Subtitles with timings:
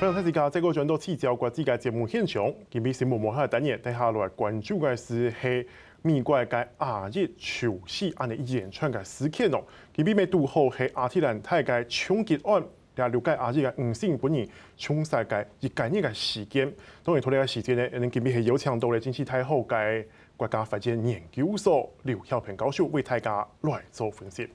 [0.00, 5.68] 非常感谢大家这个转到聚焦国际嘅节目现场，今日新闻幕后单元，接下来关注嘅是系
[6.00, 9.62] 美国嘅亚裔囚死案嘅一连串嘅事件哦。
[9.92, 12.64] 今日咪拄好系亚特兰大嘅枪击案，
[12.96, 16.72] 也了解亚裔嘅五姓本人抢杀嘅一概呢个事件。
[17.04, 24.48] 当然，同呢个事件咧，我哋今日系有请到咧，经济太好嘅国家发展研究所刘晓平教授为大家来做分析。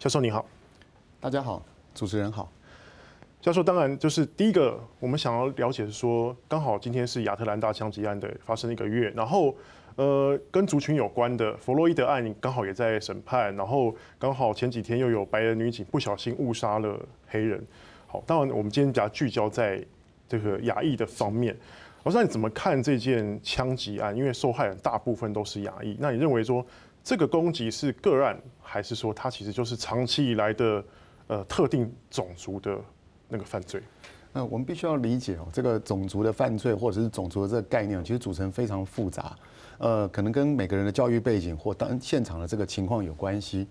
[0.00, 0.44] 教授你好，
[1.20, 1.64] 大家好，
[1.94, 2.55] 主持人好。
[3.40, 9.54] 教授，当然就是第一个，我们想要了解是说，刚好今天是亚特兰大枪击案的发生一个月，然后，
[9.94, 17.64] 呃，跟族群有关的弗洛伊德案刚好也在审判，然后刚好前几天又有白人女警不小心误杀了黑人。
[18.08, 19.80] 好，当然我们今天比较聚焦在
[20.26, 21.56] 这个亚裔的方面。
[22.02, 24.16] 老师，你怎么看这件枪击案？
[24.16, 26.66] 因为受害人大部分都是亚裔，那你认为说
[27.04, 30.84] 这个攻击是个案，还是说它其实就是长期以来的
[31.28, 32.76] 呃特定种族的？
[33.28, 33.82] 那个犯罪，
[34.32, 39.36] 那我们必须要理解哦，这个种族的犯罪或者是种族的这个概念，其实组成非常复杂，
[39.78, 43.66] 呃，可能跟每个人的教育背景或当现场的这个情况有关系。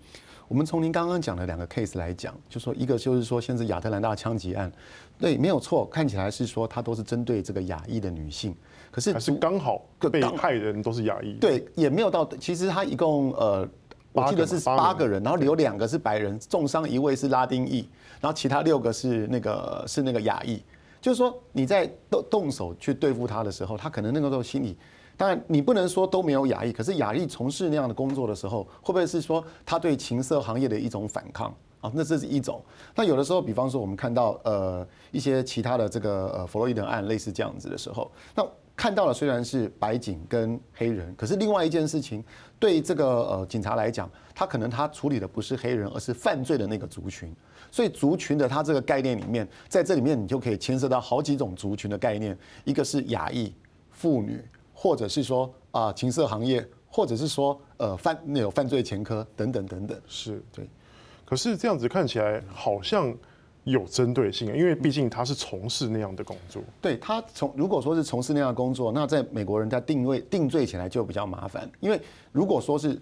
[0.47, 4.71] 我们从您刚刚讲的两个 case 来讲，就说一个就是说，现在亚特兰大枪击案，
[5.17, 8.55] 对，没有错，看起来是说它都是针对这个亚裔的女性，
[8.91, 13.67] 可是还是刚好被害人都是亚裔，对，也没有到，其实他一共呃。
[14.15, 17.87] 我记得是八个人，然后有两个是白人，重伤一位是拉丁裔，
[18.21, 20.63] 然后其他六个是那个是那个亚裔。
[21.01, 24.77] 就是说你在动动手去对付他的时候，他可能那个时候心里，
[25.17, 31.91] 当然你不能说都没有亚裔，可是亚裔从事那样的工作的时候，会不会是说他对情色行业的一种反抗啊？
[31.93, 32.59] 那这是一种。
[32.95, 38.43] 那有的时候，比方说我们看到呃一些其他的这个呃弗洛伊德案类似这样子的时候，那。
[38.75, 42.21] 看到了，虽然是白警跟黑人，可是另外一件事情，
[42.59, 47.33] 对这个呃警察来讲，他可能他处理的不是黑人，而是犯罪的那个族群。
[47.71, 53.53] 所以族群的他这个概念里面，在这里面你就可以牵涉到好几种族群的概念，一个是亚裔、
[53.91, 54.43] 妇女，
[54.73, 59.97] 或者是说啊情色行业，或者是说呃犯那有犯罪前科等等等等。
[60.05, 60.69] 是对，
[61.23, 63.15] 可是这样子看起来好像。
[63.65, 66.61] 有针对性，因为毕竟他是从事那样的工作。
[66.81, 71.69] 对，他从如果说是从事那样的工作，那在美国人在定位定罪起来就比较麻烦。
[71.79, 71.99] 因为
[72.31, 72.99] 如果说是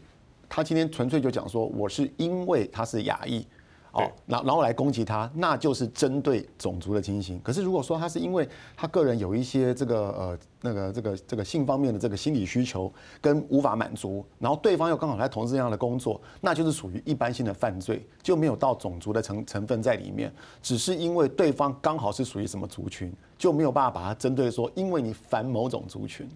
[0.50, 3.46] 他今天纯粹就讲说我是因为他是亚裔。
[3.94, 7.40] 哦，然然后来攻击他，那就是针对种族的情形。
[7.44, 20.34] 可是如果说他是因为他个人有一些这个呃那个这个这个性方面的这个心理需求跟无法满足，然后对方又刚好在从事这样的工作，那就是属于一般性的犯罪，就没有到种族的成成分在里面。
[20.62, 26.28] 只是因为对方刚好是属于什么族群，就没有办法把它针对说，因为你反某种族群，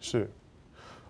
[0.00, 0.30] 是。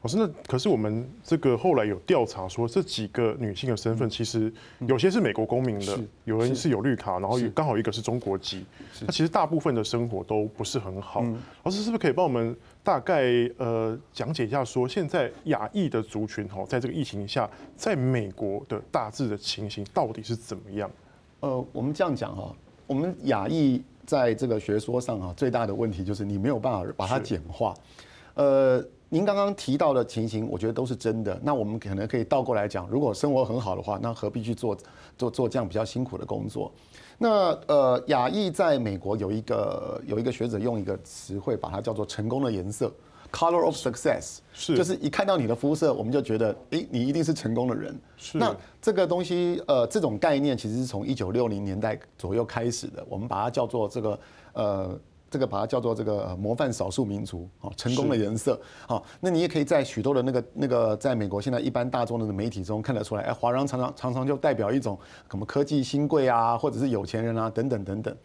[0.04, 8.66] 老师，那可是我们这个后来有调查说，这几个女性的身份其实有些是美国公民的，有人是有绿卡，然后刚好一个是中国籍。
[9.00, 11.24] 那其实大部分的生活都不是很好。
[11.62, 13.22] 老师是不是可以帮我们大概
[13.56, 20.90] 呃讲解一下，说现在亚裔的族群哈，在这个疫情下，在美国的大致的情形到底是怎么样？
[21.40, 22.54] 呃，我们这样讲哈，
[22.86, 27.72] 我们亚裔在这个学说上啊，最大的问题就是你没有办法把它简化，
[28.34, 28.86] 呃。
[29.14, 31.38] 您刚刚提到的情形，我觉得都是真的。
[31.40, 34.76] 那我们可能可以倒过来讲，如果生活很好的话，那何必去做
[35.16, 36.72] 做做这样比较辛苦的工作？
[37.16, 42.92] 那呃，亚裔在美国有一个有一个学者用一个词汇把它叫做“成功的颜色
[43.30, 47.96] ”（color of success），是就是一看到你的肤色，我们就觉得，诶，你一定是成功的人。
[48.16, 48.36] 是。
[48.36, 54.18] 那这个东西，呃，这种概念其实是从一九六零年代左右开始的，我们把它叫做这个
[54.54, 54.98] 呃。
[55.34, 58.56] 这个把它叫做这个模范少数民族，哦，成功的颜色，
[58.86, 64.96] 好，那你也可以在许多的那个那个在美国现在一般大众的媒体中看得出来，哎，华人常常常常就代表一种
[65.28, 68.16] 什么科技新贵啊，或者是有钱人啊，等等等等。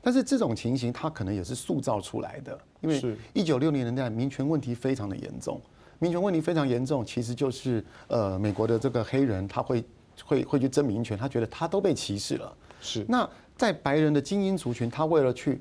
[0.00, 5.60] 但是这种情形它可能也是塑造出来的，因为一九六零年代民权问题非常的严重，
[5.98, 9.82] 民权问题非常严重，其实就是呃美国的这个黑人他会
[10.24, 13.04] 会会去争民权，他觉得他都被歧视了，是。
[13.08, 15.60] 那在白人的精英族群，他为了去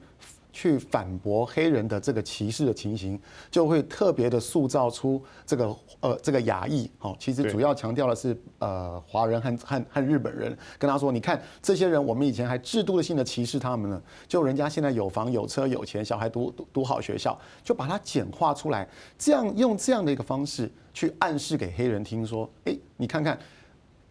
[0.54, 3.20] 去反驳黑人的这个歧视的情形，
[3.50, 18.88] 就会特别的塑造出这个呃这个亚裔，好，其实主要强调的是呃华人和和和日本人，跟他说，你看这些人，我们以前还制度性的歧视他们呢，就人家现在有房有车有钱，小孩读读读好学校，就把它简化出来，
[19.18, 23.40] 这样用这样的一个方式去暗示给黑人听说，诶，你看看，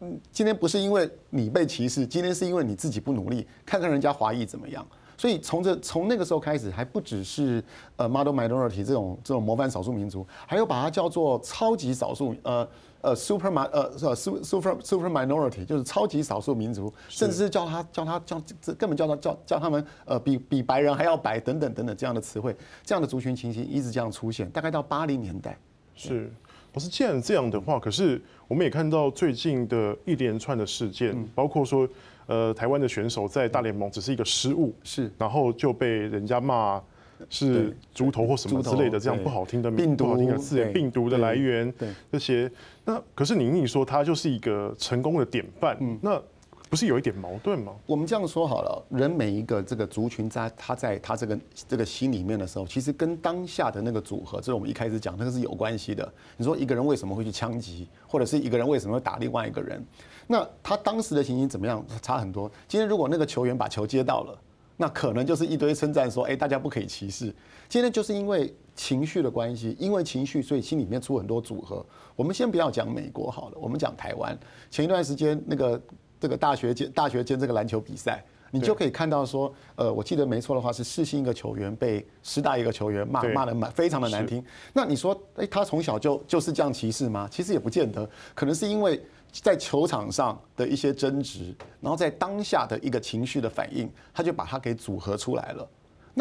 [0.01, 4.87] 嗯，今天不是因为你被歧视，今天是因为你自己不努力，看看人家华裔怎么样。
[5.21, 7.63] 所以从这从那个时候开始，还不只是
[7.97, 12.67] 呃 model minority 这种这种模范少数民族，还有把它叫做超级少数呃
[13.03, 25.55] 呃 super 呃 super super super minority 就是超级少数民族，甚至是叫他叫他叫这根本叫他叫叫他们呃比比白人还要白等等等等这样的词汇，这样的族群情形一直这样出现，大概到八零年代。
[25.95, 26.33] 是，
[26.73, 28.19] 不是既然这样的话，可是
[28.49, 31.87] 我们也看到最近的一连串的事件，包括说。
[32.31, 36.81] 呃，台湾的选手在大联盟只是一个失误，是，然后就被人家骂
[37.29, 41.89] 是猪头或什么之类的这样不好听的名不好听的字眼，病毒的来源，对。
[42.13, 42.49] 这些。
[42.85, 46.23] 那可是宁宁说他就是一个成功的典范，嗯，那
[46.71, 47.75] 不是有一点矛盾吗？
[47.85, 51.39] 我们这样说好了，人每一个这个族群在他在他这个
[51.69, 56.11] 这个心里面的时候，其实跟当下的那个组合，这是我们一开始讲那个是有关系的。
[56.37, 59.85] 你说一个人为什么会去枪击，或者是一个人为什么会打另外一个人？
[60.29, 61.85] 那他当时的情形怎么样？
[62.01, 62.49] 差很多。
[62.69, 64.41] 今天如果那个球员把球接到了，
[64.77, 67.35] 那可能就是一堆称赞说：“哎，大家不可以歧视。”
[67.69, 71.85] 今天就是因为情绪的关系，因为情绪，所以心里面出很多组合。
[72.15, 74.39] 我们先不要讲美国好了，我们讲台湾。
[74.71, 75.81] 前一段时间那个
[76.21, 84.45] 这个大学间大学间这个篮球比赛，你就可以看到说，呃，我记得没错的话是世新一个球员被师大一个球员骂骂的蛮非常的难听。
[84.73, 87.27] 那你说，哎，他从小就就是这样歧视吗？
[87.31, 89.03] 其实也不见得，可能是因为。
[89.33, 95.69] 在球场上的一些争执，然后在当下的一个情绪的反应，他就把它给组合出来了。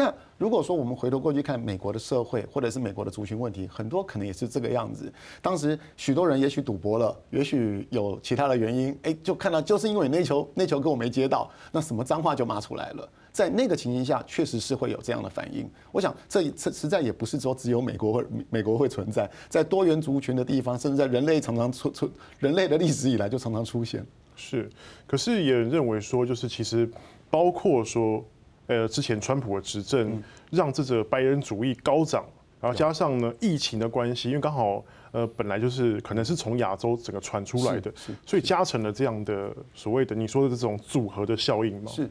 [0.00, 5.12] 那如果说我们回头过去看美国的社会，或者是美国的族群问题，很多可能也是这个样子。
[5.42, 13.06] 当时许多人也许赌博了，也许有其他的原因，哎，就看到就是因为那球那球跟我没接到，那什么脏话就骂出来了。
[13.30, 15.70] 在那个情形下，确实是会有这样的反应。
[15.92, 24.02] 我想，这这实在也不是说只有美国会美国会存在，在多元族群的地方，甚至在人类常常出出人类的历史以来就常常出现。
[24.34, 24.70] 是，
[25.06, 26.90] 可是也认为说，就是其实
[27.28, 28.24] 包括说，
[28.70, 32.24] 呃，之前川普的执政让这个白人主义高涨，
[32.60, 37.92] 然后加上呢疫情的关系，因为刚好呃本来就是可能是从亚洲整个传出来的，
[38.24, 41.90] 所以加成了这样的所谓的你说的这种组合的效应嘛。
[41.90, 42.08] 是。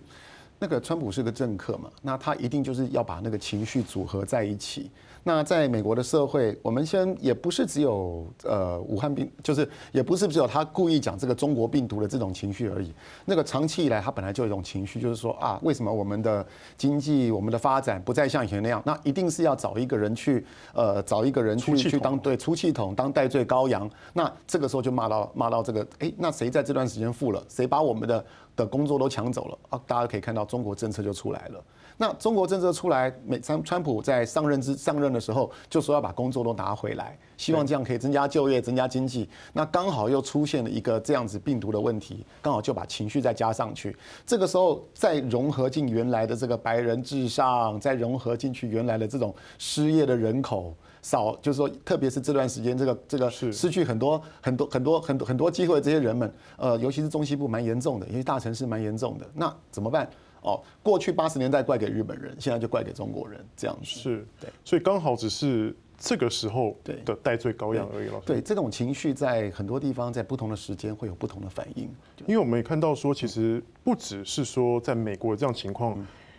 [0.61, 4.91] 那个川普是个政客嘛，那他一定就是要把那个情绪组合在一起。
[5.23, 12.93] 那在美国的社会，我们先也不是只有呃武汉病，就是也不是只有他故意讲这个中国病毒的这种情绪而已。
[13.25, 16.45] 那个长期以来，他本来就有一种情绪，就是说啊，为什么我们的
[16.77, 18.81] 经济、我们的发展不再像以前那样？
[18.85, 23.89] 那一定是要找一个人去呃找一个人去去当对出气筒、当代罪羔羊。
[24.13, 27.43] 那这个时候就骂到骂到这个，哎，那谁在这段时间富了？
[27.49, 28.25] 谁把我们的
[28.55, 29.81] 的工作都抢走了啊！
[29.85, 31.63] 大家可以看到，中国政策就出来了。
[32.01, 39.27] 那中国政策出来，美川川普在上任之上任的时候就说要把工作都拿回来，希望这样可以增加就业、增加经济。
[39.51, 43.93] 那刚好又出现了一个这样子病毒的问题，刚好就把情绪再加上去。
[44.25, 59.25] 这个时候再融合进原来的这个白人至上，再融合进去原来的这种失业的人口少，就是说，特别是这段时间这个这个失去很多很多很多很多很多机会的这些人们，呃，尤其是中西部蛮严重的，因为大城市蛮严重的。
[59.33, 60.09] 那怎么办？
[60.41, 63.85] 哦，过去八十年代怪给日本人，现在就怪给中国人，这样子。
[63.85, 68.21] 是，对，所以刚好只是这个时候的戴罪羔羊而已了。
[68.25, 71.89] 对，这种情绪在很多地方，在不同的时间会有不同的反应。
[72.25, 75.97] 因为我们也看到说，其实不只是说在美国这样情况，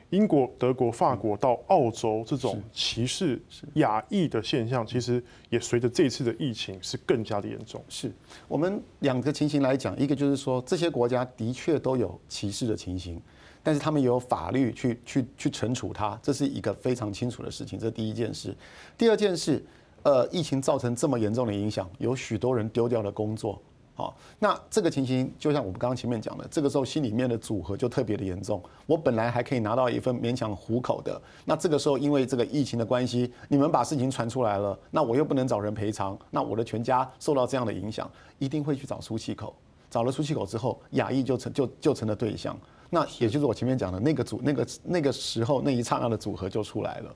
[0.09, 3.41] 英国、德国、法国到澳洲这种歧视
[3.75, 7.85] 亚裔的现象，其实也随着这次的疫情是更加的严重。
[7.89, 8.11] 是。
[8.49, 13.21] 我们两个情形来讲，一个就是说这些国家的确都有歧视的情形。
[13.63, 17.79] 但是他们有法律去去去惩处他，这是一个非常清楚的事情。
[17.79, 18.57] 这是第一件事。
[18.97, 19.65] 第二件事，
[20.03, 23.61] 呃，疫情造成这么严重的影响，有许多人丢掉了工作。
[23.95, 28.63] 好，那这个情形就像我们刚刚前面讲的，这个时候心里面的组合就特别的严重。
[28.87, 39.55] 我本来还可以拿到一份勉强糊口的，那这个时候因为这个疫情的关系，你们把事情传出来了，那我又不能找人赔偿，那我的全家受到这样的影响，一定会去找出气口。
[39.91, 42.57] 找了出气口之后，亚裔就成就就成了对象。
[42.93, 47.15] 那也就是我前面讲的那个组，那个那个时候那一刹那的组合就出来了。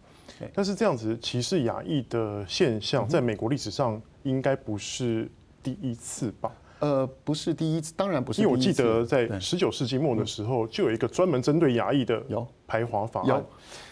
[0.53, 5.31] 但是这样子歧视亚裔的现象，在美国历史上应该不是
[5.63, 6.53] 第一次吧？
[6.81, 8.43] 呃，不是第一次，当然不是。
[8.43, 13.45] 因为我记得在十九世纪末的时候，就有一个专门针对亚裔的有排华法案。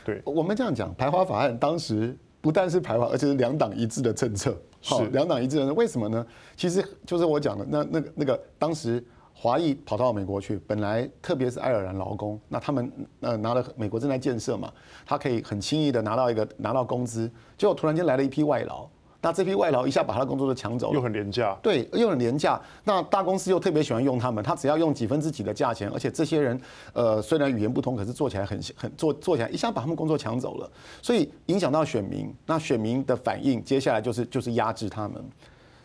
[0.05, 4.57] 对，我们这样讲，排华法案当时不但是排华，而且是两党一致的政策。
[4.81, 6.27] 是，两党一致的，为什么呢？
[6.57, 9.05] 其实就是我讲的那那个那个当时。
[9.35, 14.73] 华裔跑到美国去，本来特别是爱尔兰劳工，那他们呃拿了美国正在建设嘛，
[15.05, 18.87] 他可以很轻易的拿到一个拿到工资，结果突然间来了一批外劳，
[19.21, 22.61] 那这批外劳一下把他的工作都抢走了，又很廉价，对，又很廉价。
[22.85, 26.61] 那大公司又特别喜欢用他们，他只要用几分之几的价钱，而且这些人，
[26.93, 30.71] 呃，虽然语言不通，可是做起来很很做做起来一下把他们工作抢走了，
[31.01, 32.33] 所以影响到选民。
[32.47, 35.25] 那选民的反应，接下来就是就是压制他们。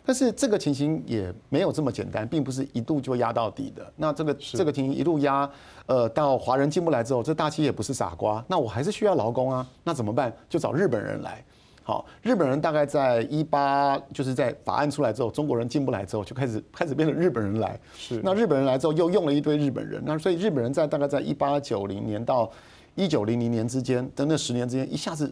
[0.08, 3.92] 但是这个情形也没有这么简单，并不是一度就压到底的。
[3.94, 5.46] 那这个这个情形一路压，
[5.84, 10.34] 呃，到华人进不来之后，这大企业也不是傻瓜，那我还是需要劳工啊，那怎么办？
[10.48, 11.44] 就找日本人来。
[11.82, 17.78] 好，日本人大概在一八，就是在法案出来之后，中国人进不来之后，就开始开始变成日本人来。
[17.94, 18.18] 是。
[18.24, 20.02] 那日本人来之后，又用了一堆日本人。
[20.06, 22.50] 那所以日本人在大概在一八九零年到
[22.94, 25.30] 一九零零年之间的那十年之间，一下子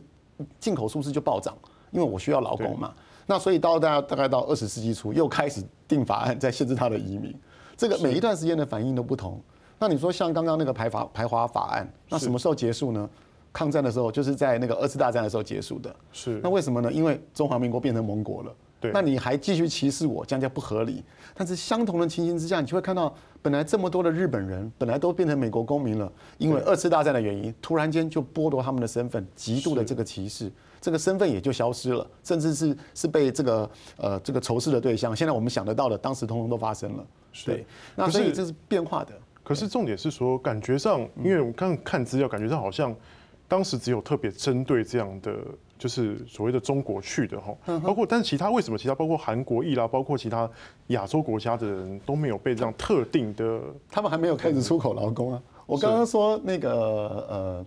[0.61, 1.57] 进口数字就暴涨，
[1.93, 2.93] 因为我需要劳工嘛。
[3.27, 7.35] 那所以到大概大概到二十世纪初，又开始定法案在限制他的移民。
[7.77, 9.41] 这个每一段时间的反应都不同。
[9.79, 13.09] 那你说像刚刚那个排法排华法案，那什么时候结束呢？
[13.53, 15.95] 抗战的时候，就是在那个二次大战的时候结束的。
[16.13, 16.41] 是。
[16.43, 16.93] 那为什么呢？
[16.93, 18.55] 因为中华民国变成盟国了。
[18.79, 18.91] 对。
[18.93, 21.03] 那你还继续歧视我，这样就不合理。
[21.35, 35.15] 但是相同的情形之下，你就会看到，本来这么多的日本人，本来都变成美国公民了，因为二次大战的原因，突然间就剥夺他们的身份，极度的这个歧视，这个身份也就消失了，甚至是是被这个呃这个仇视的对象。
[35.15, 37.07] 现在我们想得到的，当时通通都发生了。
[37.45, 37.65] 对。
[37.95, 39.13] 那所以这是变化的。
[39.43, 42.95] 可是重点是说，感觉上，因为我刚刚看资料，感觉上好像。
[43.49, 45.33] 当时只有特别针对这样的，
[45.79, 50.51] 就是所谓的中国去的哈，包括但是其他为什么其他包括韩国裔啦，包括其他
[50.89, 55.41] 亚洲国家的人都没有被这样特定的，他们还没有开始出口劳工啊。
[55.65, 57.67] 我刚刚说那个呃，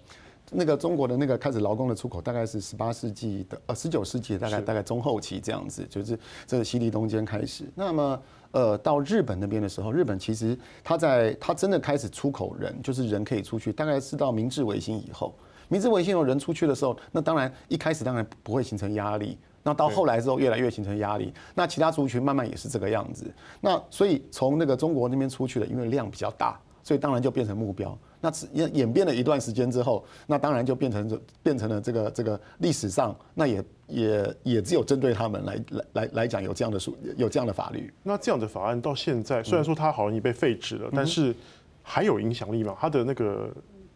[0.51, 7.65] 那个中国的那个开始劳工的出口，大概是十八世纪的呃十九世纪大概大概中后期这样子，就是这个西历东间开始。
[7.75, 15.33] 那么呃到日本那边的时候，日本其实它在它真的开始出口人，就是人可以出去，大概是到明治维新以后。
[15.67, 21.31] 明治维新有人出去的时候，那当然一开始当然不会形成压力，那到后来之后越来越形成压力。
[21.53, 23.31] 那其他族群慢慢也是这个样子。
[23.61, 27.95] 那所以从那个中国那边出去的，因为量比较大，所以当然就变成目标。
[28.21, 37.91] 那演演变了一段时间之后，那当然就变成变成了这个这个历史上，那也也也只有针对他们来来来来讲有这样的数有这样的法律。
[38.03, 41.33] 那这样的法案到现在虽然说它好像已被废止了，但是
[41.81, 42.75] 还有影响力吗？
[42.79, 43.49] 它的那个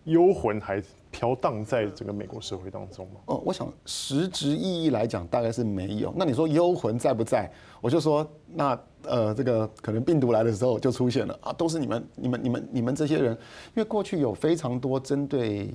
[0.06, 0.84] 幽魂还？
[1.14, 3.20] 飘荡在整个美国社会当中吗？
[3.28, 6.12] 哦，我想实质意义来讲，大概是没有。
[6.18, 7.48] 那你说幽魂在不在？
[7.82, 15.70] 我就说，那呃，这个可能病毒来的时候就出现了啊，都是你们、你们、你们、你们这些人，因为过去有非常多针对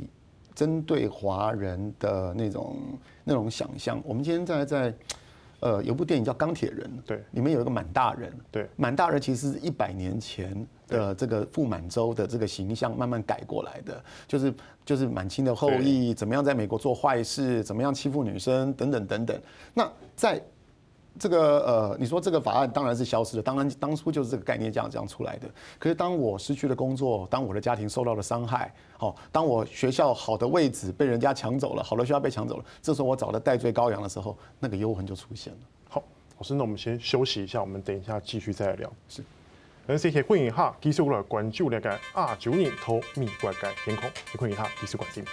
[0.56, 2.76] 针对华人的那种
[3.22, 4.02] 那种想象。
[4.04, 4.92] 我们今天在在。
[5.60, 19.40] 呃，有部电影叫《钢铁人》，对，里面有一个满大人，对，满大人其实是一百年前的这个傅满洲的这个形象慢慢改过来的，就是就是满清的后裔，怎么样在美国做坏事，怎么样欺负女生等等等等。
[19.74, 20.40] 那在
[21.18, 25.48] 这个呃，你说这个法案当然是消失的，当然当初就是这个概念这样这样出来的。
[25.78, 35.58] 可是当我失去了工作，当我的家庭受到了伤害，好，当我学校好的位置被人家抢走了，好的学校被抢走了，这时候我找的代罪羔羊的时候，那个幽魂就出现了。
[35.88, 36.02] 好，
[36.36, 38.92] 老师，那我们先休息一下，我们等一下继续再来聊。
[39.08, 39.22] 是，
[39.86, 45.24] 那谢谢欢迎哈，继续过来关注那个二九年头美国的天空，欢迎哈，继续关心。